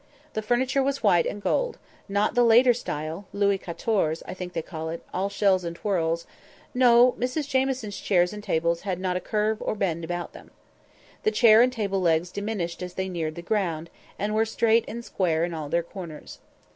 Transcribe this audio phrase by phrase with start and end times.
[0.33, 1.77] The furniture was white and gold;
[2.09, 6.25] not the later style, Louis Quatorze, I think they call it, all shells and twirls;
[6.73, 10.49] no, Mrs Jamieson's chairs and tables had not a curve or bend about them.
[11.21, 15.05] The chair and table legs diminished as they neared the ground, and were straight and
[15.05, 16.39] square in all their corners.